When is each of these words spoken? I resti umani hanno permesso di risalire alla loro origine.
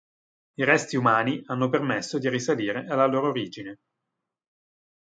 I 0.55 0.63
resti 0.65 0.95
umani 0.97 1.43
hanno 1.45 1.69
permesso 1.69 2.17
di 2.17 2.27
risalire 2.27 2.87
alla 2.87 3.05
loro 3.05 3.27
origine. 3.29 3.77